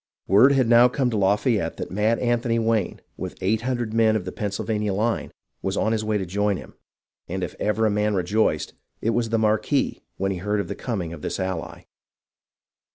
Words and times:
Word 0.25 0.53
had 0.53 0.67
now 0.67 0.87
come 0.87 1.11
to 1.11 1.17
Lafayette 1.17 1.77
that 1.77 1.91
Mad 1.91 2.17
Anthony 2.17 2.57
Wayne, 2.57 3.01
with 3.17 3.37
eight 3.39 3.61
hundred 3.61 3.93
men 3.93 4.15
of 4.15 4.25
the 4.25 4.31
Pennsylvania 4.31 4.95
line, 4.95 5.31
was 5.61 5.77
on 5.77 5.91
his 5.91 6.03
way 6.03 6.17
to 6.17 6.25
join 6.25 6.57
him, 6.57 6.73
and 7.27 7.43
if 7.43 7.53
ever 7.59 7.85
a 7.85 7.91
man 7.91 8.15
rejoiced, 8.15 8.73
it 8.99 9.11
was 9.11 9.29
the 9.29 9.37
Marquis 9.37 10.01
when 10.17 10.31
he 10.31 10.39
heard 10.39 10.59
of 10.59 10.69
the 10.69 10.73
coming 10.73 11.13
of 11.13 11.21
this 11.21 11.39
ally. 11.39 11.83